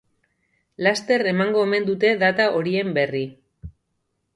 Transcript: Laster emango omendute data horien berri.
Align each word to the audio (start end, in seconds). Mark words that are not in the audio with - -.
Laster 0.87 1.25
emango 1.33 1.63
omendute 1.67 2.13
data 2.27 2.51
horien 2.59 2.95
berri. 3.01 3.27